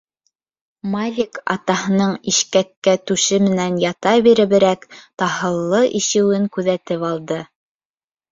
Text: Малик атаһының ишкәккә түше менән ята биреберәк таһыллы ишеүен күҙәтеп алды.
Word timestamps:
Малик 0.93 1.35
атаһының 1.55 2.13
ишкәккә 2.31 2.95
түше 3.11 3.37
менән 3.49 3.77
ята 3.83 4.15
биреберәк 4.29 4.89
таһыллы 5.23 5.83
ишеүен 6.01 6.49
күҙәтеп 6.57 7.05
алды. 7.11 7.39